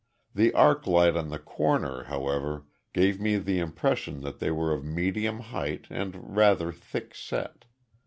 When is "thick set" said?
6.71-7.65